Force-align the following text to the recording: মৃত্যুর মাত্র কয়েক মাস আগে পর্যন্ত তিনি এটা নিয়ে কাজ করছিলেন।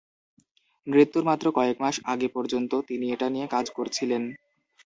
মৃত্যুর 0.87 1.23
মাত্র 1.23 1.45
কয়েক 1.51 1.77
মাস 1.81 1.95
আগে 2.05 2.27
পর্যন্ত 2.27 2.71
তিনি 2.87 3.05
এটা 3.11 3.27
নিয়ে 3.29 3.47
কাজ 3.47 3.65
করছিলেন। 3.69 4.23